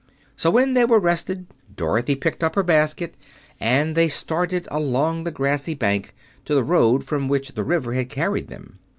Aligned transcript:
So, 0.35 0.49
when 0.49 0.73
they 0.73 0.83
were 0.83 0.97
rested, 0.99 1.45
Dorothy 1.75 2.15
picked 2.15 2.43
up 2.43 2.55
her 2.55 2.63
basket 2.63 3.13
and 3.59 3.93
they 3.93 4.07
started 4.07 4.67
along 4.71 5.25
the 5.25 5.29
grassy 5.31 5.75
bank, 5.75 6.15
to 6.45 6.55
the 6.55 6.63
road 6.63 7.03
from 7.03 7.27
which 7.27 7.49
the 7.53 7.63
river 7.63 7.93
had 7.93 8.09
carried 8.09 8.47
them. 8.47 8.79